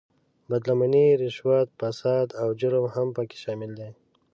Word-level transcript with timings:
بد 0.49 0.63
لمنۍ، 0.69 1.07
رشوت، 1.21 1.69
فساد 1.79 2.27
او 2.41 2.47
جرم 2.59 2.85
هم 2.95 3.07
په 3.15 3.21
کې 3.29 3.37
شامل 3.43 3.71
دي. 3.79 3.89